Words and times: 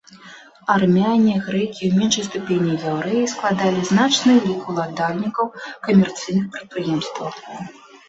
Армяне, 0.75 1.35
грэкі 1.49 1.77
і 1.83 1.89
ў 1.89 1.91
меншай 1.99 2.25
ступені 2.29 2.79
яўрэі 2.93 3.23
складалі 3.35 3.87
значны 3.93 4.33
лік 4.49 4.61
уладальнікаў 4.75 5.55
камерцыйных 5.85 6.45
прадпрыемстваў. 6.59 7.31